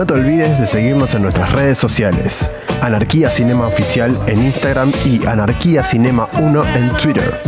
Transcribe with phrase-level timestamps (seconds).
[0.00, 2.50] No te olvides de seguirnos en nuestras redes sociales.
[2.80, 7.38] Anarquía Cinema Oficial en Instagram y Anarquía Cinema 1 en Twitter.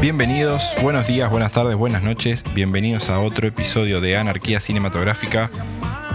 [0.00, 2.44] Bienvenidos, buenos días, buenas tardes, buenas noches.
[2.54, 5.50] Bienvenidos a otro episodio de Anarquía Cinematográfica.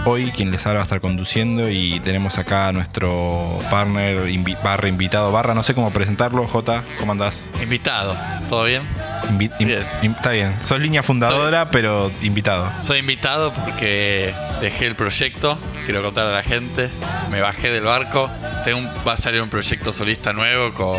[0.04, 4.56] Hoy quien les habla va a estar conduciendo y tenemos acá a nuestro partner invi-
[4.62, 6.46] barra invitado barra, no sé cómo presentarlo.
[6.46, 7.48] J, ¿cómo andás?
[7.62, 8.16] Invitado,
[8.48, 8.82] ¿todo bien?
[9.30, 9.84] Invi- Bien.
[10.02, 12.66] está bien, sos línea fundadora, pero invitado.
[12.82, 16.88] Soy invitado porque dejé el proyecto, quiero contar a la gente,
[17.30, 18.30] me bajé del barco,
[18.64, 20.98] tengo un- va a salir un proyecto solista nuevo con,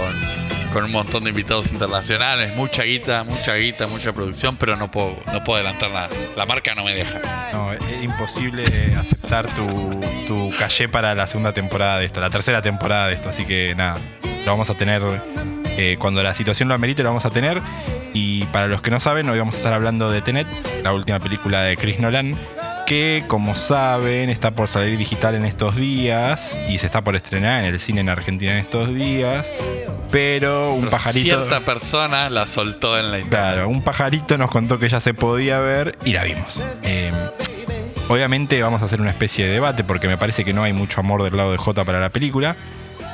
[0.71, 5.17] con un montón de invitados internacionales, mucha guita, mucha guita, mucha producción, pero no puedo,
[5.31, 7.19] no puedo adelantar nada, la marca no me deja.
[7.53, 8.63] No, es imposible
[8.95, 13.29] aceptar tu, tu caché para la segunda temporada de esto, la tercera temporada de esto,
[13.29, 13.97] así que nada,
[14.45, 15.01] lo vamos a tener
[15.81, 17.61] eh, cuando la situación lo amerite, lo vamos a tener.
[18.13, 20.47] Y para los que no saben, hoy vamos a estar hablando de Tenet,
[20.83, 22.37] la última película de Chris Nolan,
[22.89, 27.63] que como saben está por salir digital en estos días y se está por estrenar
[27.63, 29.47] en el cine en Argentina en estos días,
[30.09, 31.23] pero un Pero pajarito...
[31.37, 33.29] Cierta persona la soltó en la internet.
[33.29, 36.59] Claro, un pajarito nos contó que ya se podía ver y la vimos.
[36.81, 37.11] Eh,
[38.07, 40.99] obviamente vamos a hacer una especie de debate porque me parece que no hay mucho
[40.99, 42.55] amor del lado de J para la película.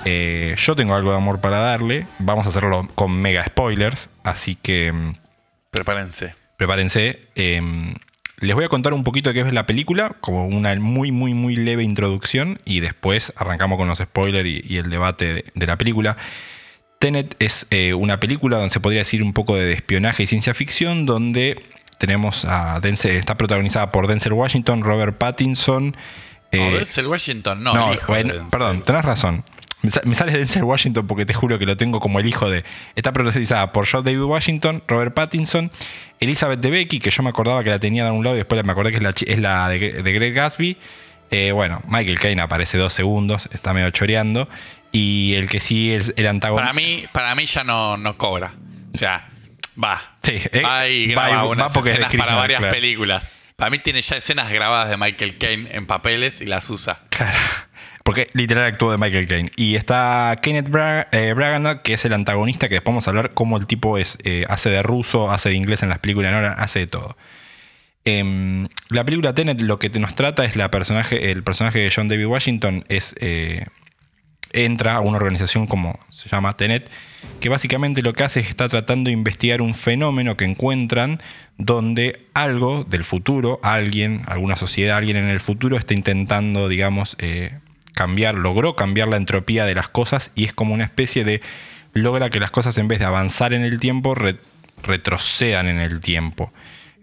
[0.05, 2.07] Eh, yo tengo algo de amor para darle.
[2.19, 5.15] Vamos a hacerlo con mega spoilers, así que mm,
[5.69, 6.33] Prepárense.
[6.55, 7.19] prepárense.
[7.35, 7.61] Eh,
[8.37, 11.33] les voy a contar un poquito de qué es la película, como una muy, muy,
[11.33, 15.67] muy leve introducción, y después arrancamos con los spoilers y, y el debate de, de
[15.67, 16.17] la película.
[16.99, 20.53] Tenet es eh, una película donde se podría decir un poco de espionaje y ciencia
[20.53, 21.61] ficción, donde
[21.97, 25.95] tenemos a Denzel, está protagonizada por Denzel Washington, Robert Pattinson.
[26.51, 28.41] No, eh, Denzel Washington, no, no, de Denzel.
[28.49, 29.43] perdón, tenés razón.
[29.85, 32.49] Me sa- Me sale Denzel Washington porque te juro que lo tengo como el hijo
[32.49, 32.63] de.
[32.95, 35.71] Está protagonizada por John David Washington, Robert Pattinson,
[36.19, 38.71] Elizabeth Debicki, que yo me acordaba que la tenía de un lado y después me
[38.71, 40.77] acordé que es la, chi- es la de, de Greg Gatsby.
[41.31, 44.47] Eh, bueno, Michael Caine aparece dos segundos, está medio choreando.
[44.91, 46.71] Y el que sí es el antagonista.
[46.71, 48.53] Para mí, para mí ya no, no cobra.
[48.93, 49.27] O sea,
[49.81, 50.15] va.
[50.21, 52.73] Sí, eh, va y graba unas va porque es de escenas para varias claro.
[52.75, 53.33] películas.
[53.57, 56.99] Para mí tiene ya escenas grabadas de Michael Caine en papeles y las usa.
[57.09, 57.37] Claro.
[58.05, 59.51] Porque literal actuó de Michael Caine.
[59.55, 61.33] Y está Kenneth Bra eh,
[61.83, 64.19] que es el antagonista, que después vamos a hablar cómo el tipo es.
[64.23, 67.17] eh, hace de ruso, hace de inglés en las películas, no, hace de todo.
[68.05, 72.07] Em, la película Tenet lo que nos trata es la personaje, el personaje de John
[72.07, 73.65] David Washington es eh,
[74.53, 76.91] entra a una organización como se llama Tenet,
[77.39, 81.23] que básicamente lo que hace es que está tratando de investigar un fenómeno que encuentran
[81.57, 87.17] donde algo del futuro, alguien, alguna sociedad, alguien en el futuro está intentando, digamos,
[87.95, 91.41] cambiar, logró cambiar la entropía de las cosas y es como una especie de
[91.93, 94.37] logra que las cosas en vez de avanzar en el tiempo re-
[94.83, 96.53] retrocedan en el tiempo.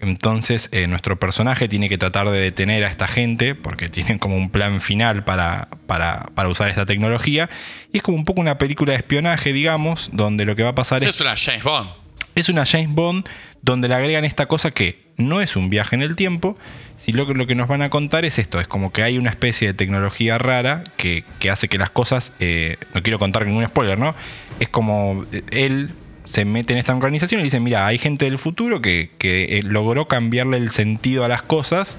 [0.01, 4.37] Entonces eh, nuestro personaje tiene que tratar de detener a esta gente porque tienen como
[4.37, 7.49] un plan final para, para, para usar esta tecnología.
[7.93, 10.75] Y es como un poco una película de espionaje, digamos, donde lo que va a
[10.75, 11.11] pasar es...
[11.11, 11.91] Es una James Bond.
[12.35, 13.29] Es una James Bond
[13.63, 16.59] donde le agregan esta cosa que no es un viaje en el tiempo,
[16.97, 19.31] sino que lo que nos van a contar es esto, es como que hay una
[19.31, 23.65] especie de tecnología rara que, que hace que las cosas, eh, no quiero contar ningún
[23.65, 24.15] spoiler, ¿no?
[24.59, 25.93] Es como eh, él
[26.25, 29.63] se mete en esta organización y dice, mira, hay gente del futuro que, que, eh,
[29.63, 31.99] logró cambiarle el sentido a las cosas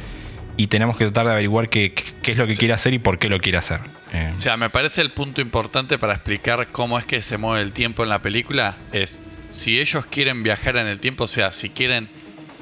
[0.55, 1.93] y tenemos que tratar de averiguar qué,
[2.23, 3.79] es lo que quiere hacer y por qué lo quiere hacer.
[4.13, 7.61] Eh, O sea, me parece el punto importante para explicar cómo es que se mueve
[7.61, 9.19] el tiempo en la película es
[9.55, 12.09] si ellos quieren viajar en el tiempo, o sea, si quieren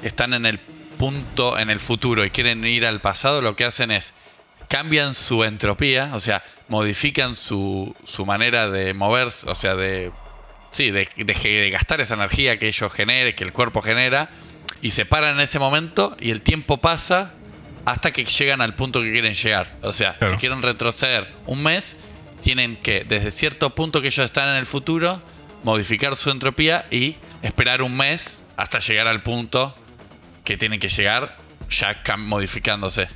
[0.02, 0.58] están en el
[0.98, 4.14] punto en el futuro y quieren ir al pasado, lo que hacen es
[4.68, 10.10] cambian su entropía, o sea, modifican su, su manera de moverse, o sea, de
[10.70, 14.30] sí, de, de- de gastar esa energía que ellos generen, que el cuerpo genera,
[14.80, 17.32] y se paran en ese momento y el tiempo pasa
[17.84, 19.74] hasta que llegan al punto que quieren llegar.
[19.82, 20.34] O sea, Claro.
[20.34, 21.96] si quieren retroceder un mes,
[22.42, 25.20] tienen que, desde cierto punto que ellos están en el futuro,
[25.64, 29.74] modificar su entropía y esperar un mes hasta llegar al punto
[30.44, 31.36] que tienen que llegar
[31.70, 33.08] ya modificándose.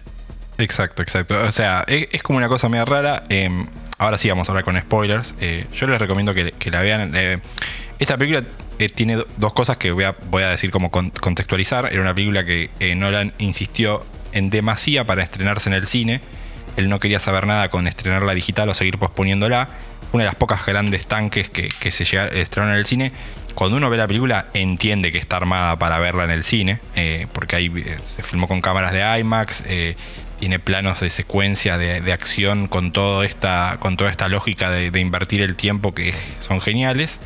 [0.58, 1.38] Exacto, exacto.
[1.44, 3.24] O sea, es, es como una cosa media rara.
[3.28, 3.50] eh,
[3.98, 5.34] ahora sí vamos a hablar con spoilers.
[5.40, 7.12] Eh, yo les recomiendo que, la vean.
[7.14, 7.38] eh,
[7.98, 8.46] esta película
[8.78, 10.14] eh, tiene do- dos cosas que voy a,
[10.48, 11.92] decir como con- contextualizar.
[11.92, 16.20] Era una película que Nolan insistió en demasía para estrenarse en el cine.
[16.76, 19.68] Él no quería saber nada con estrenarla digital o seguir posponiéndola.
[20.12, 23.12] Una de las pocas grandes tanques que, que se estrenaron en el cine.
[23.56, 27.26] Cuando uno ve la película, entiende que está armada para verla en el cine, eh,
[27.32, 29.96] porque ahí eh, se filmó con cámaras de IMAX, eh,
[30.38, 35.40] tiene planos de secuencia, de, acción, con, todo esta, con toda esta lógica de, invertir
[35.40, 37.18] el tiempo que son geniales.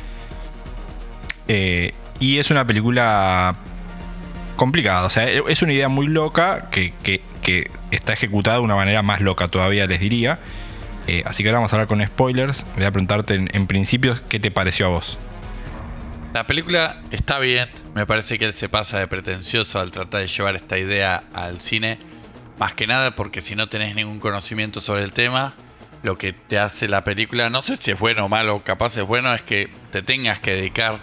[1.49, 3.57] Y es una película
[4.55, 6.93] complicada, o sea, es una idea muy loca que,
[7.91, 10.39] está ejecutada de una manera más loca todavía, les diría.
[11.07, 12.65] Eh, así que ahora vamos a hablar con spoilers.
[12.75, 15.17] Voy a preguntarte en, principio qué te pareció a vos.
[16.33, 20.27] La película está bien, me parece que él se pasa de pretencioso al tratar de
[20.27, 21.97] llevar esta idea al cine,
[22.57, 25.55] más que nada porque si no tenés ningún conocimiento sobre el tema,
[26.03, 29.03] lo que te hace la película, no sé si es bueno o malo, capaz es
[29.03, 30.99] bueno, es que te tengas que dedicar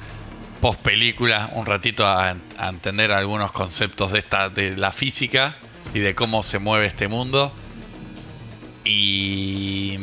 [0.63, 5.57] post película un ratito a, a entender algunos conceptos de esta de la física
[5.93, 7.53] y de cómo se mueve este mundo.
[8.89, 9.99] Y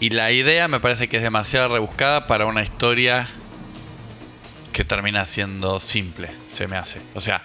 [0.00, 3.26] y la idea me parece que es demasiado rebuscada para una historia
[4.72, 7.00] que termina siendo simple, se me hace.
[7.14, 7.42] O sea,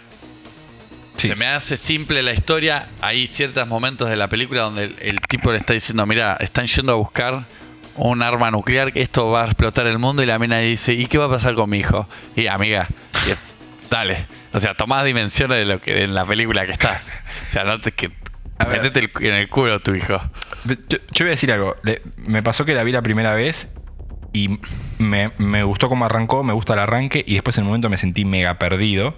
[1.16, 2.90] se me hace simple la historia.
[3.02, 6.92] Hay ciertos momentos de la película donde el, tipo le está diciendo, mira, están yendo
[6.92, 7.46] a buscar
[7.96, 11.18] un arma nuclear, esto va a explotar el mundo y la mina dice, ¿y qué
[11.18, 12.08] va a pasar con mi hijo?
[12.36, 12.88] Y amiga,
[13.90, 14.28] dale.
[14.54, 17.02] O sea, tomás dimensiones de lo que en la película que estás.
[17.50, 18.12] O sea, no te, que
[18.70, 20.22] Metete en el culo a tu hijo.
[20.90, 21.76] Yo, voy a decir algo.
[22.18, 23.70] me pasó que la vi la primera vez
[24.34, 24.60] y
[24.98, 28.26] me, gustó cómo arrancó, me gusta el arranque y después en el momento me sentí
[28.26, 29.16] mega perdido.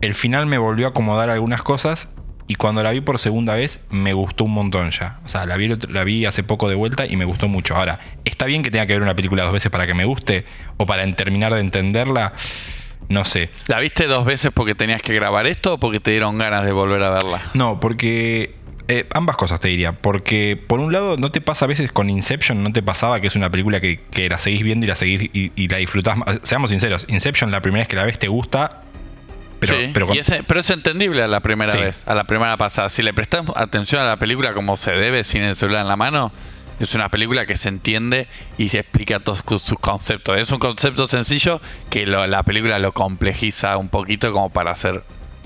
[0.00, 2.08] El final me volvió a acomodar algunas cosas
[2.48, 5.20] y cuando la vi por segunda vez me gustó un montón ya.
[5.24, 7.76] O sea, la vi, la vi hace poco de vuelta y me gustó mucho.
[7.76, 10.44] Ahora, ¿está bien que tenga que ver una película dos veces para que me guste
[10.76, 12.32] o para terminar de entenderla?
[13.08, 13.50] No sé.
[13.66, 16.72] ¿La viste dos veces porque tenías que grabar esto o porque te dieron ganas de
[16.72, 17.42] volver a verla?
[17.54, 18.54] No, porque
[18.88, 19.92] eh, ambas cosas te diría.
[19.92, 23.26] Porque por un lado, no te pasa a veces con Inception, no te pasaba que
[23.26, 26.18] es una película que, la seguís viendo y la seguís y, la disfrutás.
[26.42, 28.82] Seamos sinceros, Inception la primera vez que la ves te gusta.
[29.60, 30.08] Pero, pero,
[30.48, 32.88] pero es entendible a la primera vez, a la primera pasada.
[32.88, 35.94] Si le prestas atención a la película como se debe, sin el celular en la
[35.94, 36.32] mano,
[36.84, 40.38] es una película que se entiende y se explica todos sus conceptos.
[40.38, 45.02] Es un concepto sencillo que la película lo complejiza un poquito como para hacer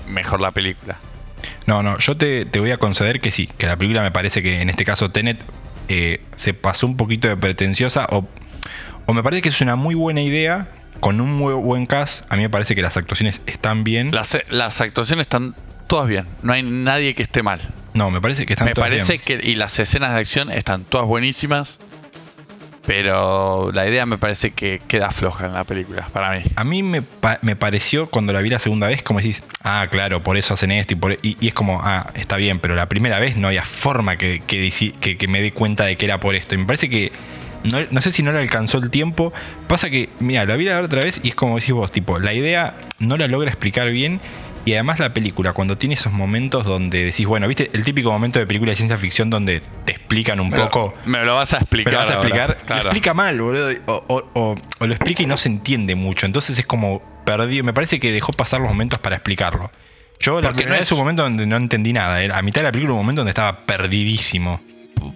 [0.07, 0.97] mejor la película.
[1.65, 4.61] No, no, yo te, voy a conceder que sí, que la película me parece que
[4.61, 5.39] en este caso Tenet
[5.87, 8.27] eh, se pasó un poquito de pretenciosa o,
[9.05, 10.69] o me parece que es una muy buena idea
[10.99, 12.25] con un muy buen cast.
[12.31, 14.11] A mí me parece que las actuaciones están bien.
[14.11, 15.55] Las, las actuaciones están
[15.87, 17.59] todas bien, no hay nadie que esté mal.
[17.93, 21.07] No, me parece que están me parece que y las escenas de acción están todas
[21.07, 21.79] buenísimas.
[22.87, 26.43] Pero la idea me parece que queda floja en la película, para mí.
[26.55, 30.37] A mí me, pareció cuando la vi la segunda vez, como decís, ah, claro, por
[30.37, 33.35] eso hacen esto y, por, y, es como, ah, está bien, pero la primera vez
[33.35, 36.55] no había forma que, que, me dé cuenta de que era por esto.
[36.55, 37.11] Y me parece que,
[37.65, 39.33] no, sé si no le alcanzó el tiempo.
[39.67, 42.19] Pasa que, mira, la vi a ver otra vez y es como decís vos, tipo,
[42.19, 44.21] la idea no la logra explicar bien
[44.67, 48.37] y además la película, cuando tiene esos momentos donde decís, bueno, viste el típico momento
[48.37, 50.93] de película de ciencia ficción donde te explican un poco.
[51.05, 51.93] me lo vas a explicar.
[51.93, 52.57] Me lo vas a explicar.
[52.67, 53.69] Lo explica mal, boludo.
[53.85, 56.25] O, lo explica y no se entiende mucho.
[56.25, 57.63] Entonces es como perdido.
[57.63, 59.71] Me parece que dejó pasar los momentos para explicarlo.
[60.19, 62.17] Yo la primera vez es un momento donde no entendí nada.
[62.37, 64.59] A mitad de la película un momento donde estaba perdidísimo.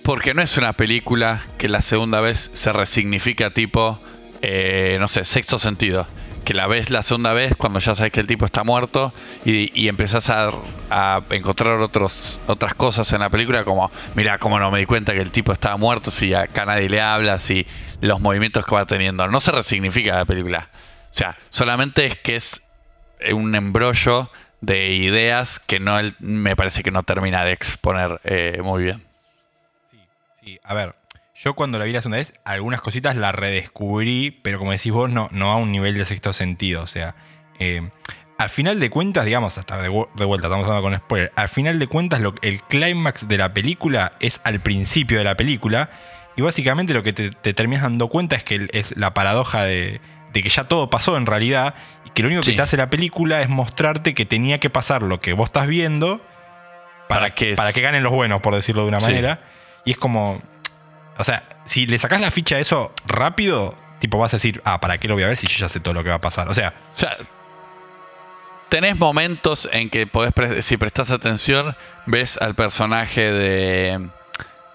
[0.02, 4.00] Porque no es una película que la segunda vez se resignifica tipo,
[4.42, 6.08] eh, no sé, sexto sentido
[6.44, 9.14] que la ves la segunda vez cuando ya sabes que el tipo está muerto
[9.46, 10.52] y, y empezás a,
[11.30, 15.22] encontrar otros, otras cosas en la película como, mira, cómo no me di cuenta que
[15.22, 17.66] el tipo estaba muerto, si acá nadie le habla, si
[18.02, 19.28] los movimientos que va teniendo.
[19.28, 20.70] No se resignifica la película.
[21.12, 22.62] O sea, solamente es que es
[23.32, 24.32] un embrollo
[24.62, 29.04] de ideas que no me parece que no termina de exponer eh, muy bien.
[29.90, 30.00] Sí,
[30.42, 30.96] sí, a ver,
[31.44, 35.10] yo cuando la vi la segunda vez, algunas cositas la redescubrí, pero como decís vos,
[35.10, 36.84] no, no a un nivel de sexto sentido.
[36.84, 37.16] O sea,
[37.58, 37.90] eh,
[38.38, 41.88] al final de cuentas, digamos, hasta de, vuelta, estamos hablando con spoiler, al final de
[41.88, 45.90] cuentas lo, el clímax de la película es al principio de la película.
[46.38, 50.00] Y básicamente lo que te, terminas dando cuenta es que es la paradoja de,
[50.34, 51.74] que ya todo pasó en realidad
[52.06, 55.02] y que lo único que te hace la película es mostrarte que tenía que pasar
[55.02, 56.24] lo que vos estás viendo
[57.10, 59.42] para, que, para que ganen los buenos, por decirlo de una manera.
[59.84, 60.42] Y es como,
[61.22, 64.82] o sea, si le sacas la ficha a eso rápido, tipo vas a decir, ah,
[64.82, 66.22] ¿para qué lo voy a ver si yo ya sé todo lo que va a
[66.22, 66.50] pasar?
[66.50, 66.74] O sea.
[66.94, 67.18] O sea
[68.72, 70.34] tenés momentos en que podés,
[70.66, 71.76] si prestas atención,
[72.06, 74.10] ves al personaje de.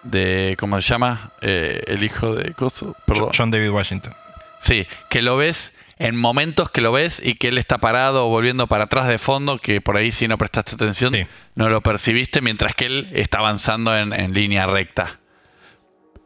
[0.02, 1.32] de ¿Cómo se llama?
[1.40, 2.94] Eh, el hijo de Coso.
[3.06, 3.30] Perdón.
[3.34, 4.14] John David Washington.
[4.60, 8.28] Sí, que lo ves en momentos que lo ves y que él está parado o
[8.28, 11.14] volviendo para atrás de fondo, que por ahí si no prestaste atención
[11.54, 15.18] no lo percibiste, mientras que él está avanzando en línea recta.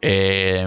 [0.03, 0.67] Eh,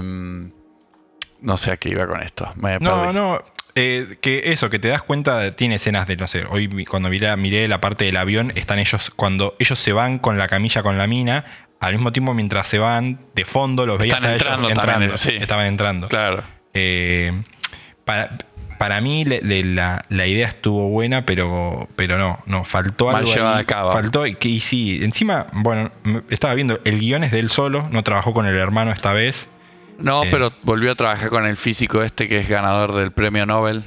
[1.42, 2.52] no sé a qué iba con esto.
[2.80, 3.44] no, no.
[3.76, 7.36] eh, que eso, que te das cuenta, tiene escenas de, no sé, hoy cuando miré,
[7.38, 10.98] miré la parte del avión, están ellos, cuando ellos se van con la camilla con
[10.98, 11.46] la mina,
[11.80, 15.02] al mismo tiempo mientras se van, de fondo los veías Están a ellos entrando también,
[15.02, 15.36] entrando, sí.
[15.36, 16.08] estaban entrando.
[16.08, 16.44] Claro.
[16.74, 17.42] Eh,
[18.06, 18.38] para,
[18.84, 23.16] para mí le- le- la, la idea estuvo buena, pero, pero no, no, faltó Mal
[23.24, 23.34] algo.
[23.34, 23.94] llevada a cabo.
[23.94, 25.90] Faltó, y, sí, encima, bueno,
[26.30, 29.48] estaba viendo, el guion es de él solo, no trabajó con el hermano esta vez.
[30.00, 30.28] No, Eh.
[30.30, 33.84] pero volvió a trabajar con el físico este que es ganador del premio Nobel.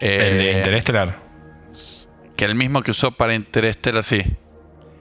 [0.00, 1.18] el de Eh, Interestelar.
[2.34, 4.22] Que el mismo que usó para Interstellar, sí.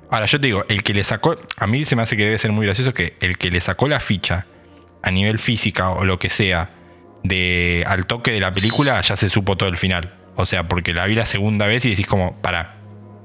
[0.10, 2.38] Ahora, yo te digo, el que le sacó, a mí se me hace que debe
[2.38, 4.46] ser muy gracioso que el que le sacó la ficha
[5.02, 6.70] a nivel física o lo que sea
[7.24, 10.14] de al toque de la película ya se supo todo el final.
[10.36, 12.76] O sea, porque la vi la segunda vez y decís como, para,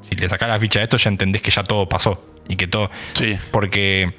[0.00, 2.67] si le sacás la ficha a esto ya entendés que ya todo pasó y que
[2.67, 2.91] todo...
[3.15, 3.38] Sí.
[3.53, 4.12] Porque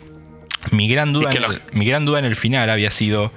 [0.72, 3.32] mi gran duda, en lo- mi gran duda en el final había sido,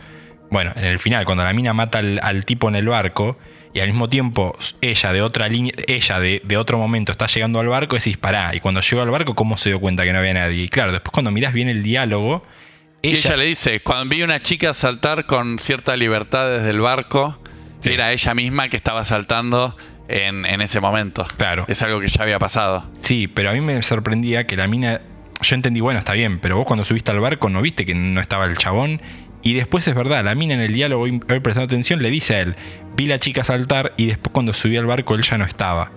[0.50, 3.36] bueno, en el final, cuando la mina mata al, al tipo en el barco
[3.74, 7.60] y al mismo tiempo ella de otra línea, ella de, de otro momento está llegando
[7.60, 10.18] al barco, decís, pará, y cuando llegó al barco, ¿cómo se dio cuenta que no
[10.20, 10.62] había nadie?
[10.64, 12.44] Y claro, después cuando mirás bien el diálogo,
[13.02, 16.80] Y ella, ella le dice, cuando vi una chica saltar con cierta libertad desde el
[16.80, 17.38] barco,
[17.80, 17.90] Sí.
[17.94, 19.74] era ella misma que estaba saltando
[20.08, 21.26] en, en ese momento.
[21.38, 21.64] Claro.
[21.66, 22.90] Es algo que ya había pasado.
[22.98, 25.00] Sí, pero a mí me sorprendía que la mina.
[25.40, 28.20] Yo entendí, bueno, está bien, pero vos cuando subiste al barco no viste que no
[28.20, 29.00] estaba el chabón.
[29.42, 32.40] Y después es verdad, la mina en el diálogo, hoy prestando atención, le dice a
[32.40, 32.56] él:
[32.94, 35.90] Vi la chica saltar y después cuando subí al barco él ya no estaba.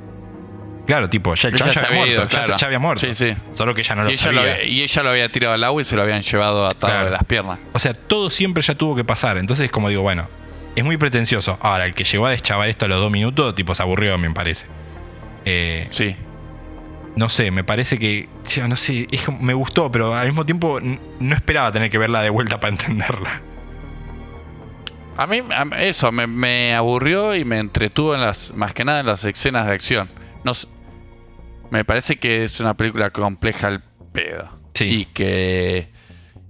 [0.85, 2.57] Claro, tipo, ya el chabón ya había muerto, claro.
[2.57, 3.05] ya había muerto.
[3.07, 3.33] Sí, sí.
[3.55, 4.53] Solo que ella no lo Y ella, lo, sabía.
[4.55, 7.05] había- y ella lo había tirado al agua y se lo habían llevado atado Claro.
[7.05, 7.59] de las piernas.
[7.71, 9.37] O sea, todo siempre ya tuvo que pasar.
[9.37, 10.27] Entonces, como digo, bueno,
[10.75, 11.57] es muy pretencioso.
[11.61, 14.29] Ahora, el que llegó a deschavar esto a los dos minutos, tipo, se aburrió, me
[14.31, 14.65] parece.
[15.45, 16.15] Eh, Sí.
[17.15, 18.27] no sé, me parece que.
[18.67, 22.29] No sé, es me gustó, pero al mismo tiempo no esperaba tener que verla de
[22.29, 23.39] vuelta para entenderla.
[25.15, 28.83] A mí a mí eso me, me aburrió y me entretuvo en las más que
[28.83, 30.09] nada en las escenas de acción.
[30.43, 30.67] No, s-
[31.71, 34.49] me parece que es una película compleja al pedo.
[34.73, 34.85] Sí.
[35.01, 35.91] Y que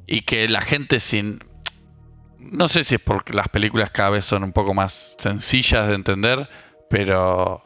[0.07, 1.39] y que la gente sin
[2.39, 5.95] no sé si es porque las películas cada vez son un poco más sencillas de
[5.95, 6.49] entender,
[6.89, 7.63] pero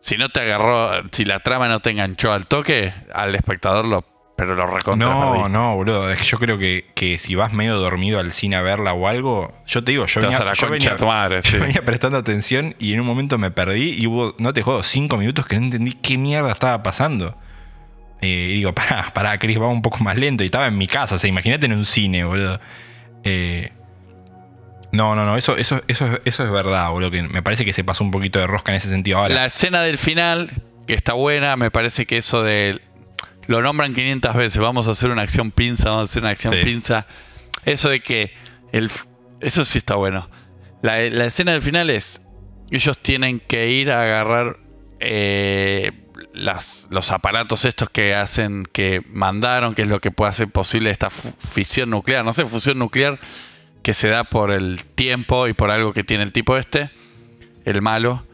[0.00, 4.04] si no te agarró, si la trama no te enganchó al toque, al espectador lo
[4.36, 5.52] pero lo recontra No, perdí.
[5.52, 6.10] no, boludo.
[6.12, 9.08] Es que yo creo que, que si vas medio dormido al cine a verla o
[9.08, 11.50] algo, yo te digo, yo Te venía, a la yo venía- de tu madre, yo
[11.52, 11.56] sí.
[11.56, 15.16] venía prestando atención y en un momento me perdí y hubo, no te jodo, cinco
[15.16, 17.36] minutos que no entendí qué mierda estaba pasando.
[18.20, 20.42] Eh, y digo, pará, pará, Chris, va un poco más lento.
[20.42, 22.60] Y estaba en mi casa, o sea, imagínate en un cine, boludo.
[23.24, 23.72] Eh,
[24.92, 27.10] no, no, no, eso, eso, eso, es- eso es verdad, boludo.
[27.10, 29.34] Que me parece que se pasó un poquito de rosca en ese sentido ahora.
[29.34, 30.50] La escena del final,
[30.86, 32.80] que está buena, me parece que eso de.
[33.46, 34.58] Lo nombran 500 veces.
[34.58, 36.60] Vamos a hacer una acción pinza, vamos a hacer una acción Sí.
[36.64, 37.06] pinza.
[37.64, 38.32] Eso de que.
[38.72, 38.90] El,
[39.40, 40.28] eso sí está bueno.
[40.82, 42.20] La, la escena del final es.
[42.70, 44.58] Ellos tienen que ir a agarrar
[44.98, 45.92] eh,
[46.34, 48.64] las, los aparatos estos que hacen.
[48.72, 52.24] que mandaron, que es lo que puede hacer posible esta fisión nuclear.
[52.24, 53.18] No sé, fusión nuclear
[53.82, 56.90] que se da por el tiempo y por algo que tiene el tipo este,
[57.64, 58.25] el malo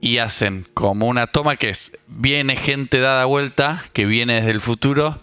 [0.00, 4.60] y hacen como una toma que es viene gente dada vuelta que viene desde el
[4.60, 5.20] futuro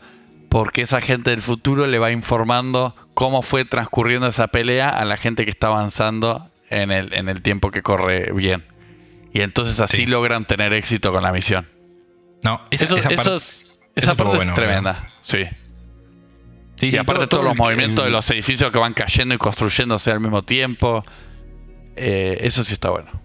[0.50, 5.18] porque esa gente del futuro le va informando cómo fue transcurriendo esa pelea a la
[5.18, 8.65] gente que está avanzando en el, en el tiempo que corre bien.
[9.34, 10.06] Y entonces así Sí.
[10.06, 11.68] logran tener éxito con la misión.
[12.44, 13.65] no, esa, Eso- esa parte- esos-
[13.96, 15.12] esa estuvo parte bueno, es tremenda.
[15.22, 15.44] Sí.
[16.75, 18.80] sí, y sí, aparte todo- todos todo los el- movimientos el- de los edificios que
[18.80, 21.03] van cayendo y construyéndose al mismo tiempo.
[21.96, 23.22] eh, eso sí está bueno.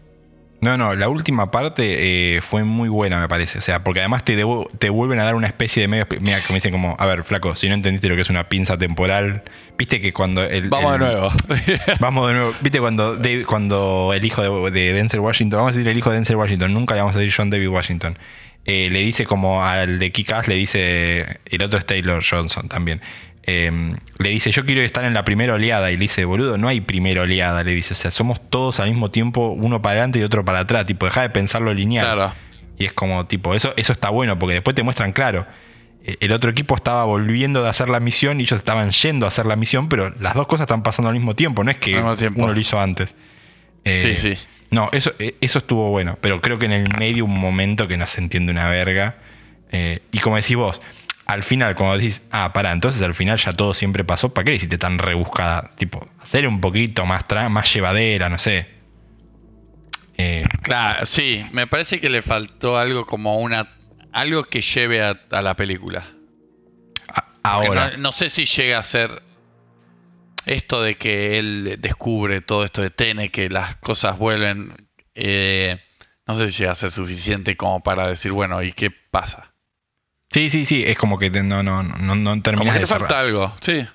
[0.60, 3.58] No, no, la última parte eh, fue muy buena, me parece.
[3.58, 4.36] O sea, porque además te,
[4.78, 6.06] te vuelven a dar una especie de medio.
[6.20, 8.48] Mira, que me dicen como, a ver, flaco, si no entendiste lo que es una
[8.48, 9.44] pinza temporal,
[9.78, 10.42] viste que cuando.
[10.42, 11.32] El, Vamos el- de nuevo.
[12.00, 12.54] Vamos de nuevo.
[12.60, 16.10] Viste cuando, Dave- cuando el hijo de, de Denzel Washington, vamos a decir el hijo
[16.10, 18.18] de Denzel Washington, nunca le vamos a decir John David Washington.
[18.64, 21.38] eh, le dice como al de Kick-Ass, le dice.
[21.46, 23.00] El otro es Taylor Johnson también.
[23.50, 25.90] Eh, le dice, yo quiero estar en la primera oleada.
[25.90, 27.64] Y le dice, boludo, no hay primera oleada.
[27.64, 30.61] Le dice, o sea, somos todos al mismo tiempo, uno para adelante y otro para
[30.61, 30.85] atrás.
[30.85, 32.05] Tipo, deja de pensarlo lineal.
[32.05, 32.35] Claro.
[32.78, 35.47] Y es como, tipo, eso, eso está bueno, porque después te muestran claro.
[36.05, 39.28] eh, El otro equipo estaba volviendo de hacer la misión y ellos estaban yendo a
[39.28, 41.97] hacer la misión, pero las dos cosas están pasando al mismo tiempo, no es que
[41.99, 43.14] uno lo hizo antes.
[43.85, 44.47] Eh, Sí, sí.
[44.71, 47.97] No, eso, eh, eso estuvo bueno, pero creo que en el medio un momento que
[47.97, 49.17] no se entiende una verga.
[49.73, 50.81] Eh, y como decís vos,
[51.28, 54.50] al final, cuando decís, ah, pará, entonces al final ya todo siempre pasó, ¿para qué
[54.52, 55.73] le hiciste tan rebuscada?
[55.76, 58.66] Tipo, hacer un poquito más, tra- más llevadera, no sé.
[60.16, 61.44] Eh, Claro, sí.
[61.52, 63.68] Me parece que le faltó algo como una.
[64.11, 66.02] Algo que lleve a, a la película.
[67.12, 67.90] a- ahora.
[67.92, 69.23] No, no sé si llega a ser
[70.47, 74.88] esto de que él descubre todo esto de Tene, que las cosas vuelven.
[75.14, 75.78] eh,
[76.26, 79.52] no sé si llega a ser suficiente como para decir, bueno, ¿y qué pasa?
[80.30, 82.87] Sí, sí, sí, es como que no, no, no, no Como terminas que de le
[82.87, 83.87] falta algo, sí.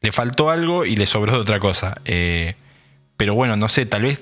[0.00, 2.00] Le faltó algo y le sobró de otra cosa.
[2.04, 2.54] Eh,
[3.16, 4.20] pero bueno, no sé, tal vez,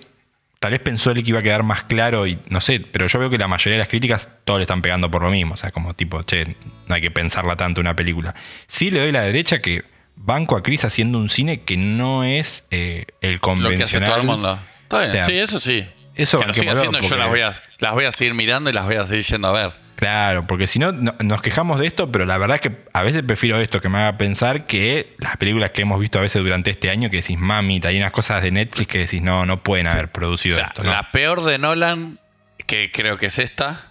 [0.58, 3.18] tal vez pensó él que iba a quedar más claro y no sé, pero yo
[3.18, 5.54] veo que la mayoría de las críticas todos le están pegando por lo mismo.
[5.54, 6.56] O sea, como tipo, che,
[6.88, 8.34] no hay que pensarla tanto una película.
[8.66, 9.84] Sí le doy la derecha que
[10.16, 14.10] banco a Chris haciendo un cine que no es eh, el Lo que hace convencional.
[14.10, 14.58] todo el mundo.
[14.82, 15.86] Está bien, O sea, sí, eso sí.
[16.14, 18.72] eso que lo siga haciendo, yo las voy, a, las voy a seguir mirando y
[18.72, 19.85] las voy a seguir yendo a ver.
[19.96, 23.02] Claro, porque si no, no- nos quejamos de esto, pero la verdad es que a
[23.02, 26.42] veces prefiero esto que me haga pensar que las películas que hemos visto a veces
[26.42, 29.62] durante este año, que decís, mamita, hay unas cosas de Netflix que decís, no, no
[29.62, 30.82] pueden haber O producido sea, esto.
[30.84, 30.90] ¿no?
[30.92, 32.18] la peor de Nolan,
[32.66, 33.90] que creo que es esta,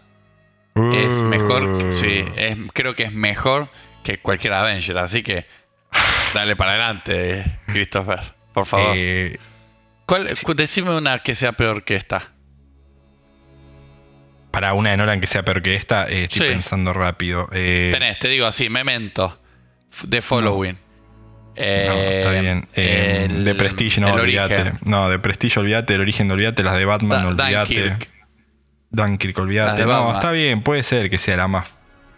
[0.75, 3.69] es mejor, sí, es, creo que es mejor
[4.03, 5.45] que cualquier Avenger, así que
[6.33, 8.19] dale para adelante, Christopher,
[8.53, 8.93] por favor.
[8.95, 9.39] Eh,
[10.05, 12.31] ¿Cuál- cu- decime una que sea peor que esta.
[14.55, 16.53] Para una de Nolan que sea peor que esta, eh, estoy Sí.
[16.53, 17.49] pensando rápido.
[17.51, 19.37] Eh, Tenés, te digo así, Memento,
[20.09, 20.73] The Following.
[20.75, 20.79] no,
[21.57, 22.67] Eh, está bien.
[22.73, 24.73] Eh, el- de Prestige, no, olvídate.
[24.83, 25.93] No, de Prestige, olvídate.
[25.95, 26.63] El origen, olvídate.
[26.63, 27.97] Las de Batman, Da- olvídate.
[28.91, 29.37] Dunkirk.
[29.39, 29.85] Olvídate.
[29.85, 31.67] No, está bien, puede ser que sea la más.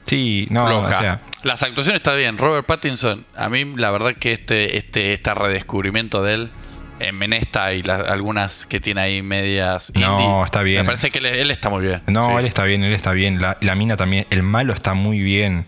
[0.05, 1.21] Sí, no, o sea.
[1.43, 2.37] Las actuaciones está bien.
[2.37, 6.49] Robert Pattinson, a mí la verdad que este, este, este redescubrimiento de él
[6.99, 10.81] en Menesta y las- algunas que tiene ahí medias No, está bien.
[10.81, 12.01] Me parece que él, él está muy bien.
[12.07, 12.31] No, Sí.
[12.39, 13.41] él está bien, él está bien.
[13.41, 14.25] La, la mina también.
[14.29, 15.65] El malo está muy bien.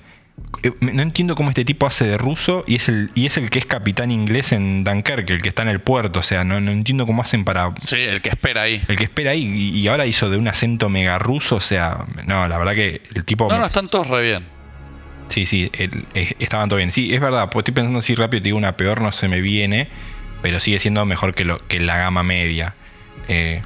[0.64, 3.50] Eh, No entiendo cómo este tipo hace de ruso y es el, y es el
[3.50, 6.20] que es capitán inglés en Dunkerque, el que está en el puerto.
[6.20, 7.74] O sea, no, no entiendo cómo hacen para.
[7.86, 8.82] Sí, el que espera ahí.
[8.88, 11.58] El que espera ahí y, y ahora hizo de un acento mega ruso.
[11.58, 13.50] O sea, no, la verdad que el tipo.
[13.50, 14.46] No, no, están todos re bien.
[15.28, 16.92] Sí, sí, el- eh, estaban todo bien.
[16.92, 19.42] Sí, es verdad, pues estoy pensando así rápido, te digo una peor no se me
[19.42, 19.88] viene,
[20.42, 22.76] pero sigue siendo mejor que, lo, que la gama media.
[23.28, 23.62] Eh,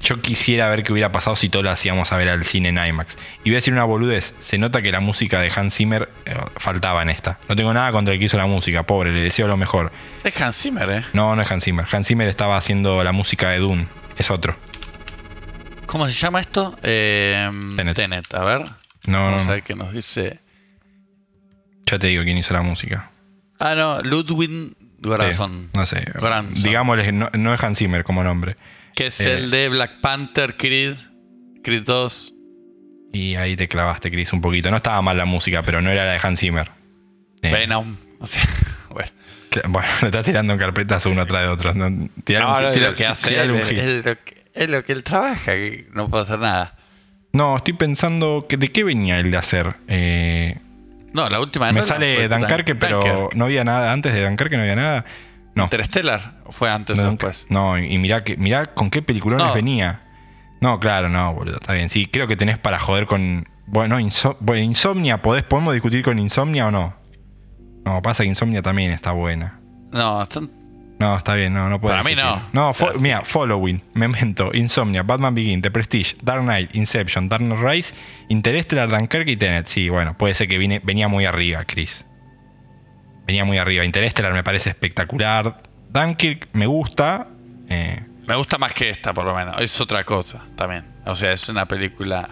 [0.00, 2.78] yo quisiera ver qué hubiera pasado si todo lo hacíamos a ver al cine en
[2.78, 3.18] IMAX.
[3.44, 6.34] Y voy a decir una boludez, se nota que la música de Hans Zimmer eh,
[6.56, 7.38] faltaba en esta.
[7.48, 9.92] No tengo nada contra el que hizo la música, pobre, le deseo lo mejor.
[10.24, 11.04] Es Hans Zimmer, ¿eh?
[11.12, 11.84] No, no es Hans Zimmer.
[11.90, 14.56] Hans Zimmer estaba haciendo la música de Dune, es otro.
[15.86, 16.74] ¿Cómo se llama esto?
[16.82, 17.94] Eh, Tenet.
[17.94, 18.34] Tenet.
[18.34, 18.60] A ver.
[19.04, 19.52] No, no, Vamos a no.
[19.52, 20.40] ver qué nos dice.
[21.84, 23.10] Ya te digo quién hizo la música.
[23.58, 26.04] Ah, no, Ludwig Sí, no sé.
[26.62, 28.56] Digámosle, no, no es Hans Zimmer como nombre.
[28.94, 29.34] Que es Eh.
[29.38, 30.96] el de Black Panther, Creed,
[31.64, 32.34] Creed 2.
[33.12, 34.70] Y ahí te clavaste, Chris, un poquito.
[34.70, 36.70] No estaba mal la música, pero no era la de Hans Zimmer.
[37.42, 37.96] Eh, Venom.
[38.20, 38.42] O sea,
[38.90, 39.10] bueno.
[39.68, 41.74] bueno, lo está tirando en carpetas uno tras de otro.
[41.74, 44.84] No, tirale un- No, no, tira- lo que hace él, es, lo que, es lo
[44.84, 46.76] que él trabaja, que no puedo hacer nada.
[47.32, 49.76] No, estoy pensando que de qué venía él de hacer.
[49.88, 50.58] Eh,
[51.14, 53.92] No, la última de me sale Dunkerque, Dun- pero no había nada.
[53.92, 55.04] Antes de Dunkerque no había nada.
[55.54, 55.64] No.
[55.64, 57.46] Interstellar fue antes No, o Dunker- después.
[57.50, 59.52] no, y mirá, que, mirá con qué peliculones No.
[59.54, 60.00] venía.
[60.60, 61.90] No, claro, no, boludo, está bien.
[61.90, 63.48] Sí, creo que tenés para joder con.
[63.66, 66.94] Bueno, Inso- bueno, Insomnia, ¿podés, ¿podemos discutir con Insomnia o no?
[67.84, 69.60] No, pasa que Insomnia también está buena.
[69.90, 70.50] No, están-
[70.98, 71.92] No, está bien, no, no puedo.
[71.94, 72.42] Para mí discutir.
[72.52, 72.68] no.
[72.68, 77.60] No, fo- mira, Following, Memento, Insomnia, Batman Begin, The Prestige, Dark Knight, Inception, Dark Knight
[77.60, 77.94] Rise,
[78.28, 79.66] Interstellar, Dunkirk y Tenet.
[79.66, 82.04] Sí, bueno, puede ser que vine- venía muy arriba, Chris.
[83.26, 83.84] Venía muy arriba.
[83.84, 85.62] Interstellar me parece espectacular.
[85.90, 87.28] Dunkirk me gusta.
[87.68, 89.60] eh, me gusta más que esta, por lo menos.
[89.60, 90.84] Es otra cosa también.
[91.04, 92.28] O sea, es una película.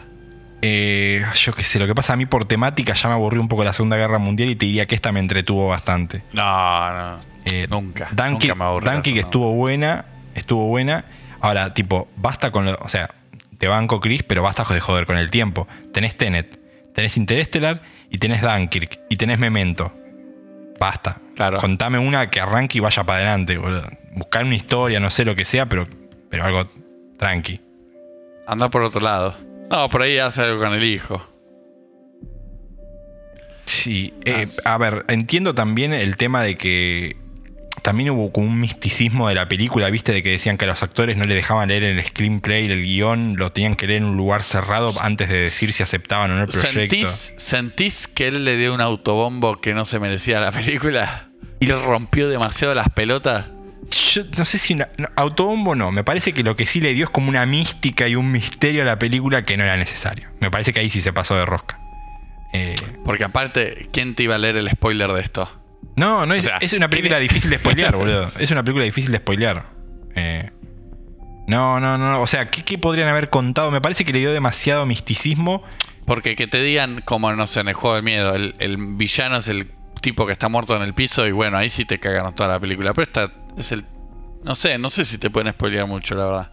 [0.62, 3.48] eh, yo qué sé, lo que pasa a mí por temática ya me aburrió un
[3.48, 6.22] poco la Segunda Guerra Mundial y te diría que esta me entretuvo bastante.
[6.32, 7.29] No, no.
[7.44, 9.00] Eh, Nunca, Dunkirk, nunca me aburrió no.
[9.20, 11.04] estuvo buena, estuvo buena.
[11.40, 12.76] Ahora, tipo, basta con lo.
[12.82, 13.10] O sea,
[13.58, 15.66] te banco Chris, pero basta de joder con el tiempo.
[15.92, 16.60] Tenés Tenet,
[16.94, 19.92] tenés Interstellar y tenés Dunkirk y tenés Memento.
[20.78, 21.18] Basta.
[21.34, 21.58] Claro.
[21.58, 23.88] Contame una que arranque y vaya para adelante, boludo.
[24.12, 25.86] Buscar una historia, no sé lo que sea, pero,
[26.30, 26.70] pero algo
[27.18, 27.60] tranqui.
[28.46, 29.34] Anda por otro lado.
[29.70, 31.22] No, por ahí hace algo con el hijo.
[33.64, 37.16] Sí, eh, a ver, entiendo también el tema de que
[37.82, 40.82] también hubo como un misticismo de la película, viste, de que decían que a los
[40.82, 44.16] actores no le dejaban leer el screenplay, el guion, lo tenían que leer en un
[44.16, 46.78] lugar cerrado antes de decir si aceptaban o no el proyecto.
[46.78, 51.28] ¿Sentís, ¿Sentís que él le dio un autobombo que no se merecía a la película?
[51.60, 53.46] ¿Y le rompió demasiado las pelotas?
[54.12, 56.94] Yo no sé si una, no, autobombo no, me parece que lo que sí le
[56.94, 60.28] dio es como una mística y un misterio a la película que no era necesario.
[60.40, 61.78] Me parece que ahí sí se pasó de rosca.
[62.52, 65.48] Eh, Porque aparte, ¿quién te iba a leer el spoiler de esto?
[65.96, 68.30] No, no es, O sea, es una película tiene- difícil de spoilear, boludo.
[68.38, 69.66] Es una película difícil de spoilear.
[70.14, 70.50] Eh,
[71.46, 72.20] no, no, no.
[72.22, 73.70] O sea, ¿qué, qué podrían haber contado?
[73.70, 75.62] Me parece que le dio demasiado misticismo.
[76.06, 79.36] Porque que te digan, como no sé, en el juego del miedo, el, el villano
[79.36, 82.34] es el tipo que está muerto en el piso y bueno, ahí sí te cagaron
[82.34, 82.92] toda la película.
[82.94, 83.84] Pero esta es el...
[84.42, 86.50] No sé, no sé si te pueden spoilear mucho, la verdad.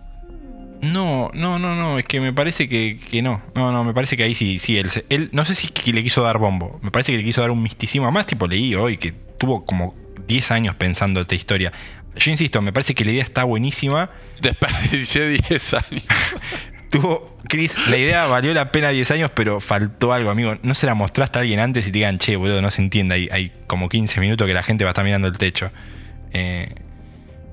[0.81, 3.41] No, no, no, no, es que me parece que, que no.
[3.55, 6.21] No, no, me parece que ahí sí, sí, él, él, no sé si le quiso
[6.21, 8.11] dar bombo, me parece que le quiso dar un misticismo.
[8.11, 9.95] Más tipo leí hoy que tuvo como
[10.27, 11.71] 10 años pensando esta historia.
[12.15, 14.09] Yo insisto, me parece que la idea está buenísima.
[14.41, 16.03] Desperdicié 10 años.
[16.89, 20.55] Tuvo, Chris, la idea valió la pena 10 años, pero faltó algo, amigo.
[20.63, 23.15] No se la mostraste a alguien antes y te digan, che, boludo, no se entiende.
[23.15, 25.69] Hay, hay como 15 minutos que la gente va a estar mirando el techo.
[26.31, 26.73] Eh,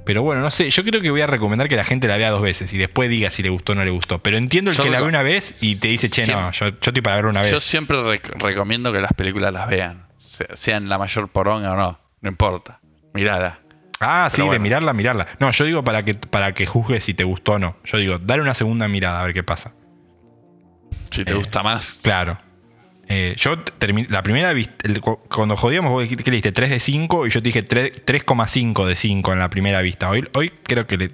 [0.05, 0.71] pero bueno, no sé.
[0.71, 3.09] Yo creo que voy a recomendar que la gente la vea dos veces y después
[3.11, 4.19] diga si le gustó o no le gustó.
[4.23, 6.69] Pero entiendo el Yo que la ve una vez y te dice, che, no, yo,
[6.69, 7.51] yo estoy para ver una vez.
[7.51, 10.07] Yo siempre rec- recomiendo que las películas las vean.
[10.17, 11.99] Se- Sean la mayor poronga o no.
[12.21, 12.81] No importa.
[13.14, 13.61] Mirada.
[14.01, 15.27] ah, sí, de mirarla, mirarla.
[15.38, 17.77] No, yo digo para que, para que juzgues si te gustó o no.
[17.85, 19.73] Yo digo, dale una segunda mirada a ver qué pasa.
[21.11, 22.01] Si te Eh, gusta más.
[22.03, 22.38] Claro.
[23.09, 26.53] Eh, yo terminé, la primera, el- cu- cuando jodíamos, vos dijiste, ¿qué le diste?
[26.53, 30.09] 3 de 5 y yo te dije 3 3,5 de 5 en la primera vista.
[30.09, 31.11] Hoy, hoy creo que le...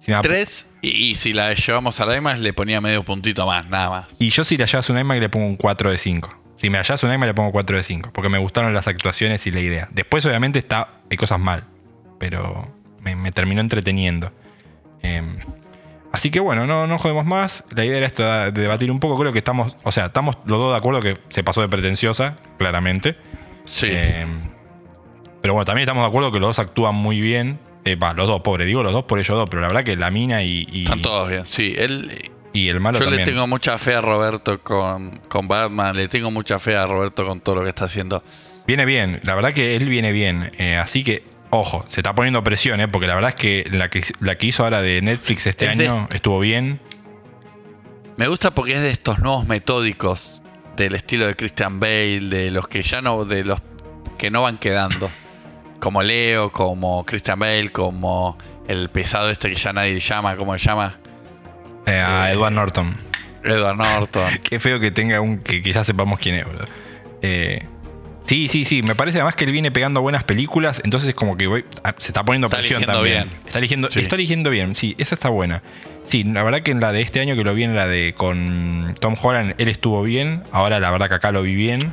[0.00, 3.02] si me ap- 3 y, y si la llevamos a la IMAX le ponía medio
[3.02, 4.16] puntito más, nada más.
[4.20, 6.42] Y yo si le llevas un IMAX le pongo un 4 de 5.
[6.56, 8.10] Si me hallas un IMAX le pongo 4 de 5.
[8.12, 9.88] Porque me gustaron las actuaciones y la idea.
[9.92, 11.64] Después obviamente está hay cosas mal.
[12.18, 14.32] Pero me, me terminó entreteniendo.
[15.02, 15.38] Em,
[16.16, 17.64] así que bueno, no, no jodemos más.
[17.74, 19.18] La idea era esto de debatir un poco.
[19.18, 22.36] Creo que estamos, o sea, estamos los dos de acuerdo que se pasó de pretenciosa,
[22.58, 23.16] claramente.
[23.64, 23.88] Sí.
[23.90, 24.26] Eh,
[25.42, 27.58] pero bueno, también estamos de acuerdo que los dos actúan muy bien.
[27.84, 30.10] Eh, los dos, pobre, digo los dos por ellos dos, pero la verdad que la
[30.10, 31.44] mina y, y, Están todos bien.
[31.44, 32.30] Sí, él.
[32.52, 33.24] y el malo Yo también.
[33.24, 35.94] le tengo mucha fe a Roberto con, con Batman.
[35.94, 38.24] Le tengo mucha fe a Roberto con todo lo que está haciendo.
[38.66, 40.50] Viene bien, la verdad que él viene bien.
[40.58, 41.22] eh, así que,
[41.58, 44.46] ojo, se está poniendo presión, eh, porque la verdad es que la que, la que
[44.46, 46.80] hizo ahora de Netflix este Es de- año estuvo bien.
[48.16, 50.42] Me gusta porque es de estos nuevos metódicos
[50.76, 53.60] del estilo de Christian Bale, de los que ya no, de los
[54.18, 55.10] que no van quedando.
[55.80, 60.66] Como Leo, como Christian Bale, como el pesado este que ya nadie llama, ¿cómo se
[60.66, 60.98] llama?
[61.84, 62.96] eh, a Eh, Edward Norton.
[63.44, 64.24] Edward Norton.
[64.42, 65.38] Qué feo que tenga un.
[65.40, 66.64] que, que ya sepamos quién es, boludo.
[67.20, 67.66] Eh,
[68.26, 68.82] sí, sí, sí.
[68.82, 70.80] Me parece además que él viene pegando buenas películas.
[70.84, 73.28] Entonces, como que voy- ah, se está poniendo Está presión también.
[73.28, 73.40] bien.
[73.46, 74.00] Está eligiendo, Sí.
[74.00, 74.74] está eligiendo bien.
[74.74, 75.62] Sí, esa está buena.
[76.04, 78.14] Sí, la verdad que en la de este año que lo vi en la de
[78.16, 80.42] con Tom Holland, él estuvo bien.
[80.52, 81.92] Ahora la verdad que acá lo vi bien.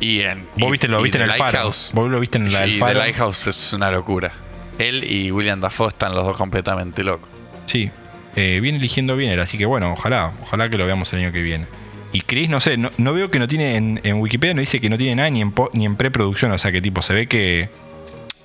[0.00, 1.70] Y en, Vos viste, lo y viste en el faro.
[1.92, 2.94] Vos lo viste en la del Sí, faro.
[2.94, 4.32] The Lighthouse es una locura.
[4.78, 7.28] Él y William Dafoe están los dos completamente locos.
[7.66, 7.90] Sí,
[8.34, 11.30] eh, viene eligiendo bien él, así que bueno, ojalá, ojalá que lo veamos el año
[11.32, 11.66] que viene.
[12.14, 14.80] Y Chris, no sé, no, no veo que no tiene en, en Wikipedia, no dice
[14.80, 17.12] que no tiene nada ni en, po- ni en preproducción, o sea que tipo, se
[17.12, 17.68] ve que...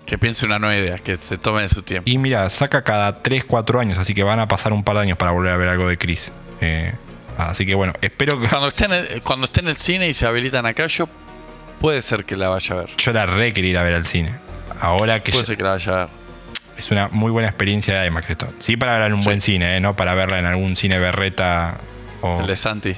[0.05, 2.09] Que piense una nueva idea, que se tome de su tiempo.
[2.09, 5.03] Y mira, saca cada 3, 4 años, así que van a pasar un par de
[5.03, 6.31] años para volver a ver algo de Chris.
[6.61, 6.93] Eh,
[7.37, 8.47] así que bueno, espero que...
[8.47, 11.07] Cuando esté, en el, cuando esté en el cine y se habilitan acá, yo
[11.79, 12.89] puede ser que la vaya a ver.
[12.97, 14.33] Yo la re quería ir a ver al cine.
[14.81, 16.07] Ahora que Puede ya- ser que la vaya a ver.
[16.75, 18.51] es una muy buena experiencia de IMAX esto.
[18.57, 19.25] Sí para verla en un Sí.
[19.25, 21.77] buen cine, eh, no para verla en algún cine berreta
[22.21, 22.39] o...
[22.41, 22.95] El de Santi.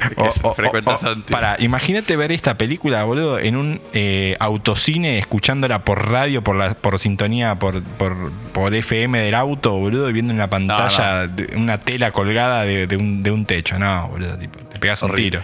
[0.16, 0.54] O- o-
[0.96, 0.98] o-.
[1.32, 6.74] Para, imagínate ver esta película, boludo, en un eh, autocine, escuchándola por radio, por la,
[6.74, 11.78] por sintonía, por, por, por FM del auto, boludo, y viendo en la pantalla una
[11.78, 13.78] tela colgada de, de un, de un techo.
[13.78, 15.42] No, boludo, tipo, te pegas un tiro.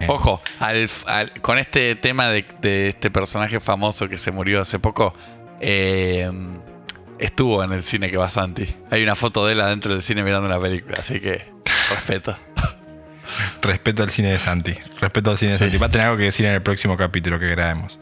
[0.00, 4.62] Eh, Ojo, al- al- con este tema de, de este personaje famoso que se murió
[4.62, 5.12] hace poco,
[5.60, 6.30] eh,
[7.18, 8.76] estuvo en el cine que va Santi.
[8.90, 11.44] Hay una foto de él adentro del cine mirando una película, así que
[11.90, 12.38] respeto.
[13.62, 14.74] Respeto al cine de Santi.
[15.00, 15.64] Respeto al cine de Sí.
[15.64, 15.78] Santi.
[15.78, 17.98] Va a tener algo que decir en el próximo capítulo que grabemos.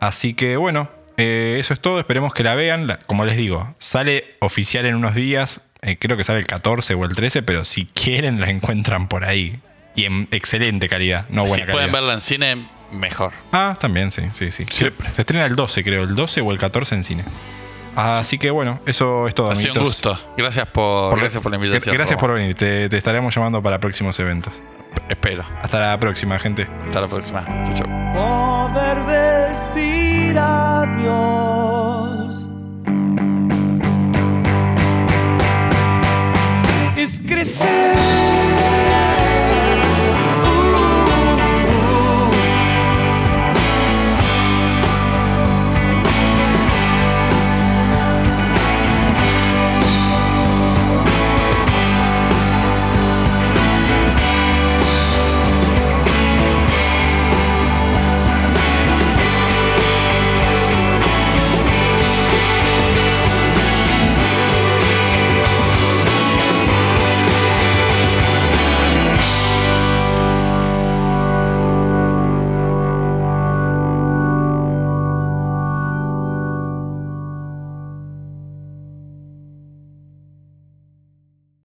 [0.00, 1.98] Así que bueno, eh, eso es todo.
[1.98, 2.86] Esperemos que la vean.
[2.86, 5.60] La- como les digo, sale oficial en unos días.
[5.82, 9.24] Eh, creo que sale el 14 o el 13, pero si quieren la encuentran por
[9.24, 9.60] ahí.
[9.94, 11.72] Y en excelente calidad, no si buena calidad.
[11.74, 13.32] pueden verla en cine, mejor.
[13.52, 14.64] Ah, también, sí, sí, sí.
[14.70, 15.12] Siempre.
[15.12, 17.24] Se estrena el 12, creo, el 12 o el 14 en cine.
[17.96, 20.18] Así que bueno, eso es todo, Ha sido un gusto.
[20.36, 21.94] Gracias por, Por- gracias por la invitación.
[21.94, 22.54] Gracias por venir.
[22.54, 24.54] Te, te estaremos llamando para próximos eventos.
[25.08, 25.44] Espero.
[25.62, 26.66] Hasta la próxima, gente.
[26.86, 27.44] Hasta la próxima.
[27.64, 27.86] Chau, chau.
[28.14, 31.61] poder decir adiós.